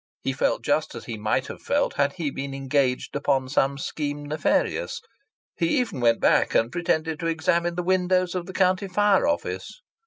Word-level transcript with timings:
He 0.23 0.33
felt 0.33 0.63
just 0.63 0.95
as 0.95 1.05
he 1.05 1.15
might 1.15 1.45
have 1.45 1.61
felt 1.61 1.93
had 1.93 2.13
he 2.13 2.31
been 2.31 2.55
engaged 2.55 3.15
upon 3.15 3.49
some 3.49 3.77
scheme 3.77 4.25
nefarious. 4.25 4.99
He 5.57 5.77
even 5.79 5.99
went 5.99 6.19
back 6.19 6.55
and 6.55 6.71
pretended 6.71 7.19
to 7.19 7.27
examine 7.27 7.75
the 7.75 7.83
windows 7.83 8.33
of 8.33 8.47
the 8.47 8.53
County 8.53 8.87
Fire 8.87 9.27
Office. 9.27 9.83